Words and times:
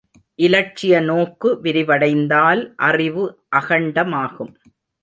இலட்சிய 0.39 1.01
நோக்கு 1.01 1.49
விரிவடைந்தால் 1.63 2.63
அறிவு 2.89 3.25
அகண்டமாகும்! 3.55 4.53